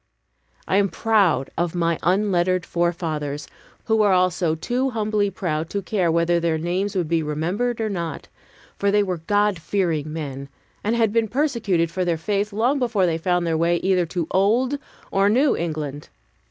[0.67, 3.47] I am proud of my unlettered forefathers,
[3.85, 7.87] who were also too humbly proud to care whether their names would be remembered or
[7.87, 8.27] not;
[8.79, 10.49] for they were God fearing men,
[10.83, 14.25] and had been persecuted for their faith long before they found their way either to
[14.31, 14.79] Old
[15.11, 16.09] or New England.